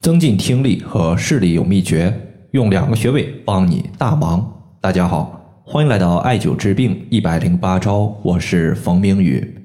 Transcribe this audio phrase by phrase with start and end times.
[0.00, 2.14] 增进听力和视力有秘诀，
[2.52, 4.48] 用两个穴位帮你大忙。
[4.80, 9.56] 大家好，欢迎来到艾灸治病一百零八招，我是冯明宇。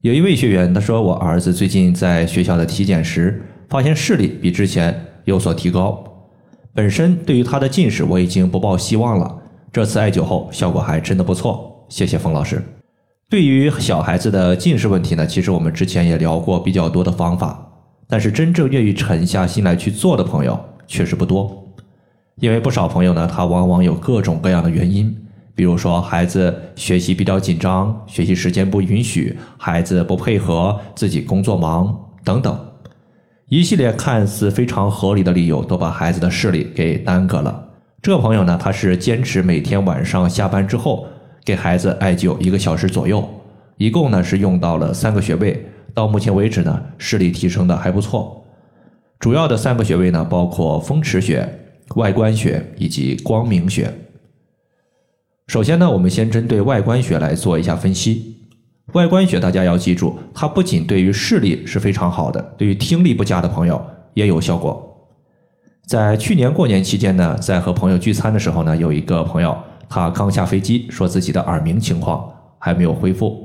[0.00, 6.02] 有一位学员他说，我儿子最近在学校的体检时，发现视力比之前有所提高。
[6.74, 9.42] 本身对于他的近视，我已经不抱希望了。
[9.72, 11.86] 这次艾灸后，效果还真的不错。
[11.88, 12.60] 谢谢冯老师。
[13.30, 17.68] 对于小孩子的近视问题呢，其实我们之前也聊过比较多的方法。
[18.12, 21.66] 但是真正愿意沉下心来去做的朋友确实不多，
[22.34, 25.16] 因为不少朋友呢，他往往有各种各样的原因，
[25.54, 32.54] 比如说孩子学习比较紧张，学习时间不允许，孩子不配合，自己工作忙等等，
[33.48, 37.66] 一系列看似非常合理的理由，都把孩子的视力给耽搁了。
[38.02, 41.06] 这个朋友呢，他是坚持每天晚上下班之后
[41.46, 43.26] 给孩子艾灸一个小时左右，
[43.78, 45.66] 一共呢是用到了三个穴位。
[45.94, 48.44] 到目前为止呢，视力提升的还不错。
[49.18, 51.48] 主要的三个穴位呢，包括风池穴、
[51.96, 53.92] 外关穴以及光明穴。
[55.46, 58.36] 首先呢，我们先针对外关穴来做一下分析。
[58.94, 64.88] 外关穴大家要记住，它不仅对于视力是非常好的，对于听力不佳的朋友也有效果。
[65.86, 69.56] 在去年过年期间呢，在和朋友聚餐的时候呢，有一个朋友
[69.88, 73.41] 他刚下飞机，说自己的耳鸣情况还没有恢复。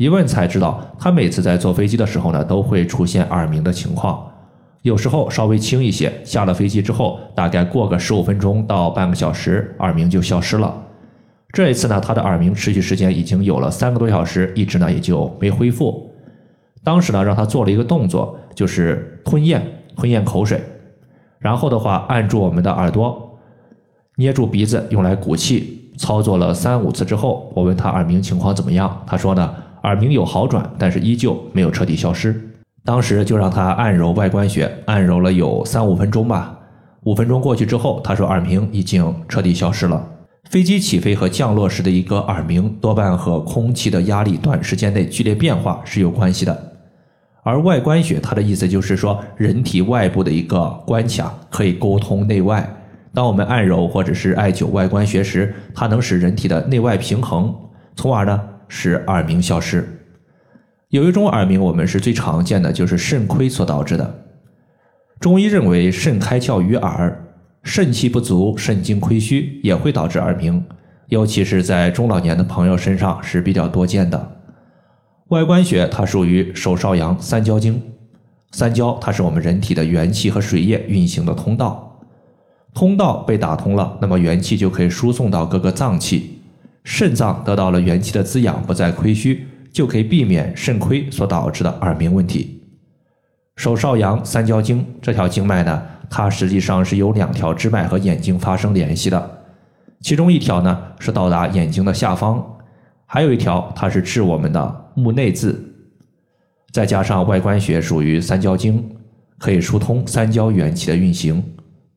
[0.00, 4.26] 一问才知道，他每次在坐飞机的时候呢，都会出现耳鸣的情况，
[4.80, 10.74] 有时候稍微轻一些，下了飞机之后，大概过个十五分钟到半个小时，耳鸣就消失了。
[11.52, 16.10] 这一次呢，他的耳鸣持续时间已经有了三个多小时，一直呢也就没恢复。
[16.82, 19.62] 当时呢，让他做了一个动作，就是吞咽，
[19.98, 20.62] 吞咽口水，
[21.38, 23.38] 然后的话按住我们的耳朵，
[24.16, 29.54] 捏住鼻子用来鼓气，操作了三五次之后，我问他耳鸣情况怎么样，他说呢。
[29.82, 32.48] 耳鸣有好转，但是依旧没有彻底消失。
[32.84, 36.58] 当时就让他按揉外关穴，按揉了有三五分钟吧。
[37.04, 40.06] 五分钟过去之后，他说耳鸣已经彻底消失了。
[40.50, 46.72] 飞机起飞和降落时的一个耳鸣，多半和空气的压力短时间内剧烈变化是有关系的。
[47.42, 52.68] 而外关穴，它的意思就是说，人体外部的一个关卡，可以沟通内外。
[53.14, 57.54] 当我们按揉或者是艾灸外关穴时，它能使人体的内外平衡，
[57.94, 58.40] 从而呢。
[58.70, 59.86] 使耳鸣消失。
[60.88, 64.24] 有一种耳鸣，我们是最常见的，就是肾亏所导致的。
[65.18, 67.26] 中医认为，肾开窍于耳，
[67.62, 70.64] 肾气不足、肾精亏虚也会导致耳鸣，
[71.08, 74.36] 尤其是在中老年的朋友身上是比较多见的。
[75.28, 77.80] 外关穴它属于手少阳三焦经，
[78.52, 82.00] 三焦它是我们人体的元气和水液运行的通道，
[82.74, 86.39] 通道被打通了，那么元气就可以输送到各个脏器。
[86.84, 92.62] 肾脏得到了元气的滋养，不再亏虚，就可以避免肾亏所导致的耳鸣问题。
[93.56, 99.42] 手少阳三焦经这条经脉呢，它实际上是有两条支脉和眼睛发生联系的，
[100.00, 102.42] 其中一条呢是到达眼睛的下方，
[103.04, 105.54] 还有一条它是治我们的目内眦。
[106.72, 108.96] 再加上外关穴属于三焦经，
[109.38, 111.44] 可以疏通三焦元气的运行，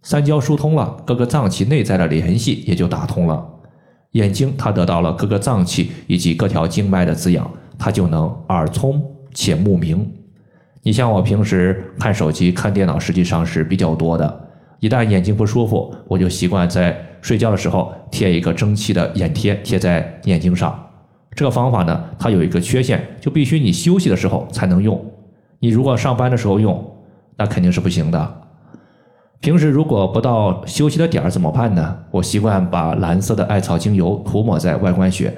[0.02, 3.53] 三焦疏通了，各个脏器内在的联系也就打通了。
[4.14, 7.48] 眼睛它得到了各个脏器以及各条经脉的滋养，
[7.78, 9.00] 它就能耳聪
[9.34, 10.12] 且目明。
[10.82, 14.50] 你像我平时看手机、看电脑，实际上是比较多的。
[14.80, 20.78] 一旦眼睛不舒服，我就习惯在睡觉的时候贴一个蒸汽的眼贴贴在眼睛上。
[21.36, 25.04] 这个方法呢，它有一个缺陷，就必须你休息的时候才能用。
[25.60, 26.86] 你如果上班的时候用，
[27.38, 28.43] 那肯定是不行的。
[29.44, 31.98] 平时如果不到休息的点儿怎么办呢？
[32.12, 35.36] 我习惯把蓝色的艾草精油涂抹在外关穴，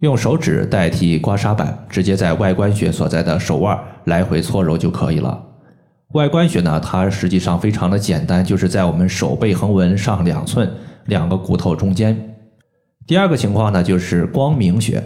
[0.00, 5.42] 用手指代替刮痧板，直接在外关穴所在的手腕来回搓揉就可以了。
[6.12, 10.70] 外关穴呢，它实际上非常的简单，就是在我们手背横纹上两寸
[11.06, 12.36] 两个骨头中间。
[13.06, 15.02] 第二个情况呢，就是光明穴，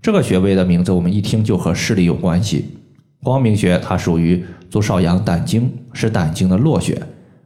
[0.00, 2.78] 这个穴位的名字我们一听就和视力有关系。
[3.24, 6.96] 光明穴它属于足少阳胆经，是胆经的络穴。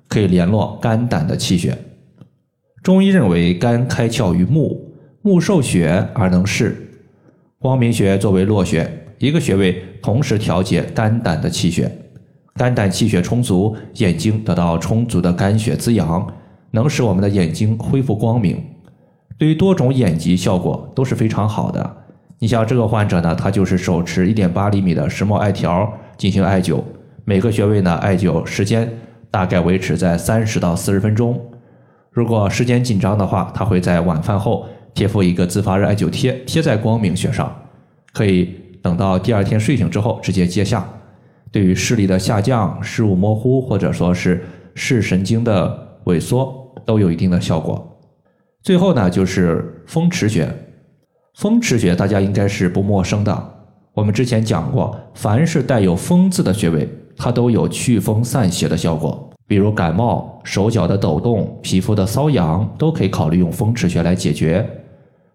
[0.08, 1.76] 可以联络肝胆的气血。
[2.82, 4.92] 中医认为，肝开窍于目，
[5.22, 6.76] 目受血而能视。
[7.58, 11.90] 光明穴作为络穴，一个穴位同时调节肝胆的气血。
[12.56, 16.30] 肝胆气血充足，眼睛得到充足的肝血滋养，
[16.72, 18.62] 能使我们的眼睛恢复光明。
[19.38, 21.96] 对于多种眼疾效果都是非常好的。
[22.38, 26.82] 你像这个患者呢，他就是手持一点八厘米的石墨艾条进行艾灸，
[27.24, 28.88] 每个穴位呢艾灸时间。
[29.34, 31.44] 大概维持在三十到四十分钟。
[32.12, 34.64] 如果时间紧张的话，他会在晚饭后
[34.94, 37.52] 贴敷一个自发热艾灸贴，贴在光明穴上，
[38.12, 40.88] 可以等到第二天睡醒之后直接揭下。
[41.50, 44.44] 对于视力的下降、视物模糊或者说是
[44.76, 47.98] 视神经的萎缩都有一定的效果。
[48.62, 50.48] 最后呢，就是风池穴。
[51.34, 53.52] 风池穴大家应该是不陌生的。
[53.94, 59.30] 我们之前讲过，凡是带有“风”字的穴位，它都有祛风散邪的效果。
[59.46, 64.66] 比如感冒、手脚的抖动、皮肤的瘙痒，都可以考虑用风池穴来解决。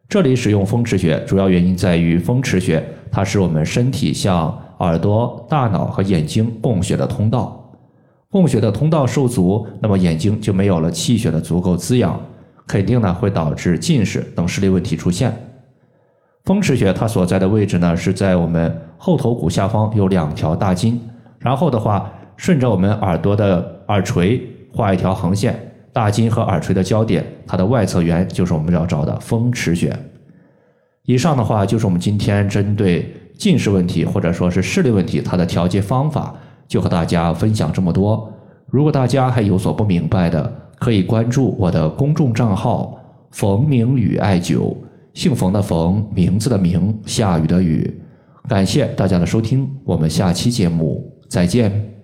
[0.07, 7.55] 这里使用风池穴，主要原因在于风池穴它是我们身体向耳朵、大脑和眼睛供血的通道。
[8.31, 12.19] 供血的通道受阻，那么眼睛就没有了气血的足够滋养，
[12.65, 15.31] 肯定呢会导致近视等视力问题出现。
[16.45, 20.99] 风池穴它所在的位置呢，是在我们后头骨下方有两条大筋，
[21.39, 24.41] 然后的话，顺着我们耳朵的耳垂
[24.71, 25.57] 画一条横线，
[25.91, 29.95] 大筋和耳垂的交点，它的外侧缘就是我们要找的风池穴。
[31.05, 36.35] 以上的话就是我们今天针对近视问题或者说是视力问题，它的调节方法，
[36.67, 38.31] 就和大家分享这么多。
[38.67, 42.99] 如果大家还有所不明白的，可以关注我的公众账号
[43.31, 44.75] “冯明宇艾灸”。
[45.15, 47.99] 姓冯的冯，名字的名，下雨的雨。
[48.47, 51.98] 感谢大家的收听，我们下期节目再见。